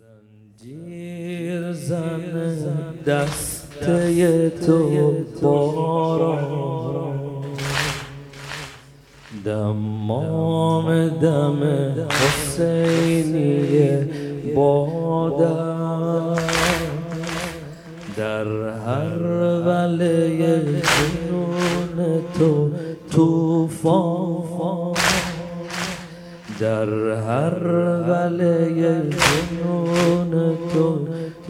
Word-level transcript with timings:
زنجیر 0.00 1.72
زن 1.72 2.20
دسته 3.06 4.50
تو 4.50 5.12
باران 5.42 7.20
دمام 9.44 11.08
دم 11.08 11.62
حسینی 12.10 13.64
بادر 14.54 16.40
در 18.16 18.48
هر 18.68 19.22
وله 19.66 20.82
جنون 20.82 22.22
تو 22.38 22.70
توفان 23.10 24.89
در 26.60 26.88
هر 27.14 27.66
وله 28.08 29.10
جنون 29.10 30.58
تو 30.72 31.06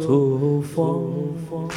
توفان 0.06 1.70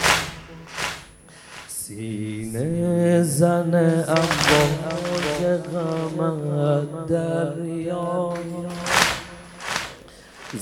سینه 1.67 3.23
زن 3.23 3.75
امواج 4.07 5.61
غمت 5.73 7.07
دریا 7.07 8.33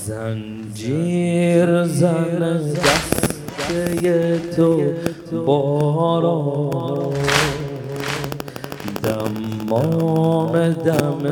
زنجیر 0.06 1.84
زن 1.84 2.60
دسته 2.74 4.40
تو 4.56 4.92
باران. 5.46 7.12
دمام 9.02 10.68
دم 10.72 11.22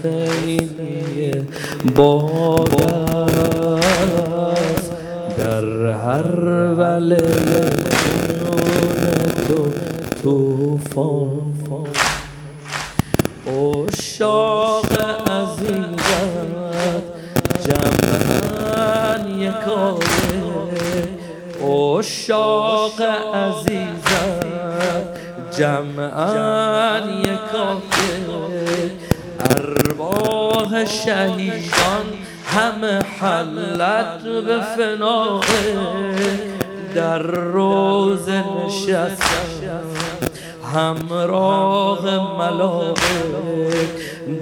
حسینی 0.00 1.32
باد 1.94 2.70
در 5.38 5.90
هر 5.92 6.36
وله 6.78 7.16
تو 9.48 9.70
توفان 10.22 11.40
اشاق 13.46 14.92
عزیزت 15.30 17.04
جمعن 17.66 19.24
یکاره 19.38 20.00
اشاق 21.98 23.00
عزیزت 23.34 24.46
جمعن 25.58 27.08
یکاره 27.20 29.09
ارواح 29.50 30.84
شهیدان 30.84 32.06
همه 32.46 32.98
حلت 33.20 34.22
به 34.22 34.60
فناه 34.76 35.44
در 36.94 37.18
روز 37.22 38.28
نشستم 38.28 39.50
همراه 40.74 42.02
ملائک 42.38 42.98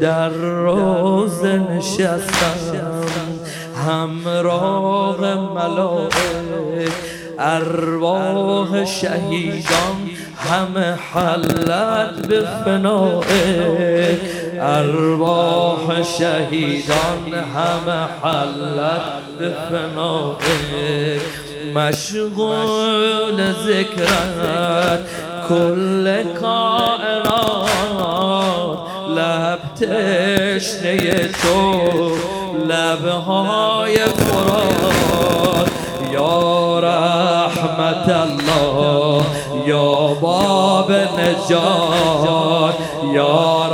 در 0.00 0.28
روز 0.28 1.44
نشستم 1.44 2.58
همراه 3.88 5.34
ملائک 5.34 6.92
ارواح 7.38 8.84
شهیدان 8.84 10.10
همه 10.36 10.98
حلت 11.12 12.26
به 12.28 12.40
فنائک 12.64 14.47
ارواح 14.60 16.02
شهیدان 16.02 17.34
همه 17.54 18.08
حلت 18.22 19.00
به 19.38 19.54
فنائک 19.70 21.20
مشغول 21.74 23.38
ذکرت 23.52 25.00
کل 25.48 26.22
کائنات. 26.40 27.98
لب 29.16 29.58
تشنه 29.74 31.28
تو 31.28 31.60
لبهای 32.68 33.96
فرات. 33.96 35.68
یا 36.12 36.78
رحمت 36.78 38.08
الله 38.08 39.22
یا 39.66 40.16
باب 40.20 40.92
نجات 40.92 42.74
یا 43.14 43.67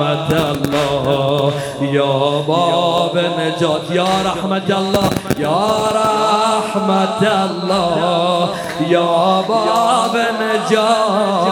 رحمت 0.00 0.32
الله. 0.32 1.52
یا 1.80 2.42
باب 2.46 3.18
نجات 3.18 3.90
یا 3.90 4.04
رحمت 4.04 4.70
الله. 4.70 5.10
یا 5.38 5.88
رحمت 5.94 7.22
الله. 7.22 8.48
یا 8.88 9.44
باب 9.48 10.16
نجات. 10.16 11.46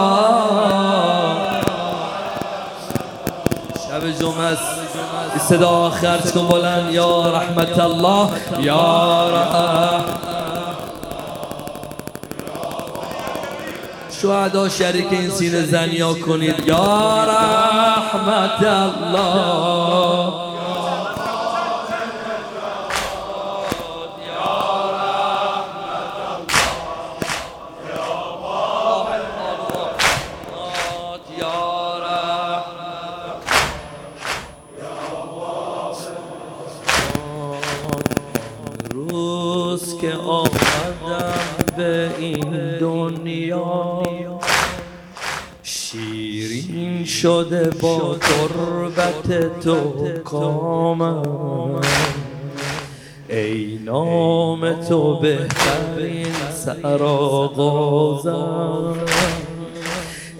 شب 3.87 4.19
جمعه 4.19 4.57
صدا 5.39 5.89
خرج 5.89 6.31
کن 6.31 6.47
بلند. 6.47 6.93
یا 6.93 7.29
رحمت 7.29 7.79
الله. 7.79 8.29
یا 8.59 9.29
رحمت 9.29 10.25
شهدا 14.21 14.69
شریک 14.69 15.07
این 15.11 15.29
سینه 15.29 15.61
زنیا 15.61 16.13
کنید. 16.13 16.67
یا 16.67 17.25
رحمت 17.97 18.63
الله. 18.63 20.45
روز 38.93 39.97
که 40.01 40.13
آمدم 40.13 41.33
به 41.77 42.09
این 42.17 42.44
شده 47.21 47.69
با 47.81 48.15
تربت 48.21 49.59
تو 49.59 49.77
کامم 50.23 51.81
ای 53.29 53.79
نام 53.85 54.73
تو 54.73 55.19
بهترین 55.19 56.33
سرآغازم. 56.53 57.85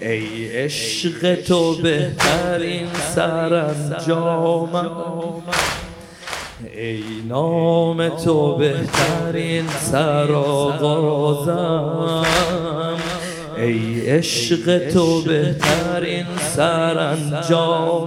ای 0.00 0.48
عشق 0.48 1.34
تو 1.34 1.74
بهترین 1.74 2.88
سرانجامم. 3.14 4.90
ای 6.74 7.02
نام 7.28 8.08
تو 8.08 8.56
بهترین 8.56 9.68
سرآغازم. 9.80 11.16
ای 13.56 14.00
عشق 14.10 14.88
تو 14.88 15.22
بهترین 15.22 16.26
سرانجامم 16.56 18.06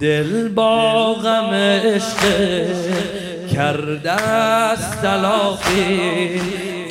دل 0.00 0.48
با 0.48 1.14
غم 1.14 1.50
عشق 1.54 2.18
کرده 3.54 4.12
است 4.12 5.02
تلافی. 5.02 6.40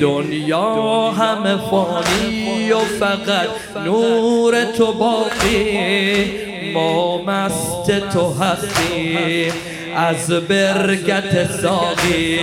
دنیا 0.00 1.10
همه 1.10 1.56
فانی 1.70 2.72
و 2.72 2.78
فقط 2.78 3.48
نور 3.84 4.64
تو 4.64 4.92
باقی. 4.92 6.55
ما 6.74 7.22
مست 7.22 8.10
تو 8.12 8.32
هستیم 8.32 9.52
از 9.96 10.30
برگت 10.30 11.60
ساقی. 11.62 12.38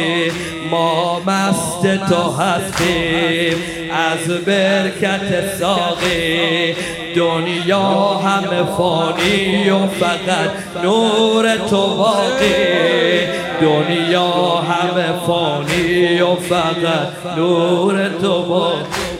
ما 0.71 1.19
مست 1.19 1.81
تو 2.09 2.31
هستیم 2.31 3.57
از 3.92 4.45
برکت 4.45 5.57
ساقی. 5.59 6.75
دنیا 7.15 7.81
همه 8.24 8.63
فانی 8.77 9.69
و 9.69 9.88
فقط 9.88 10.83
نور 10.83 11.56
تو 11.69 11.88
باقی. 11.98 13.27
دنیا 13.62 14.31
همه 14.56 15.13
فانی 15.27 16.21
و 16.21 16.36
فقط 16.36 17.38
نور 17.38 18.09
تو 18.21 18.44
باقی. 18.44 19.13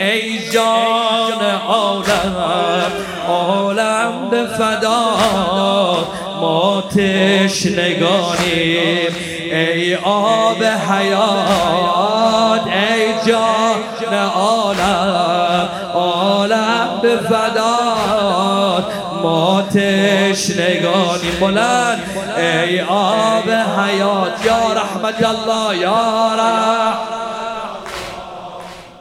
ای 0.00 0.38
جان 0.52 1.42
عالم 1.68 2.36
عالم 3.28 3.91
به 4.32 4.46
فدا. 4.46 5.04
ما 6.40 6.84
تشنگانیم 6.90 8.02
ای 9.52 9.94
آب 9.94 10.64
حیات 10.64 12.66
ای 12.66 13.14
جان 13.26 14.14
عالم 14.34 15.68
عالم 15.94 16.88
به 17.02 17.16
فدا. 17.16 17.76
ما 19.22 19.62
تشنگانی 19.62 21.30
بلند. 21.40 22.02
ای 22.36 22.80
آب 22.80 23.50
حیات 23.50 24.46
یا 24.46 24.72
رحمت 24.72 25.24
الله 25.24 25.78
یا 25.78 26.32
رحمت 26.38 26.98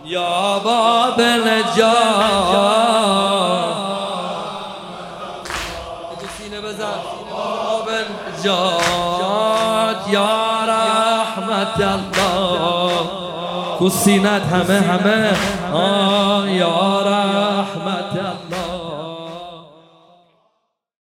یا 0.05 0.61
باب 0.63 1.21
نجات. 1.21 2.90
نجات 8.41 10.09
یا 10.09 10.65
رحمت 10.67 11.81
الله. 11.81 12.91
کو 13.79 13.89
همه 13.89 14.79
همه. 14.79 15.33
آه 15.73 16.51
یا 16.51 17.01
رحمت 17.01 18.11
الله. 18.13 18.50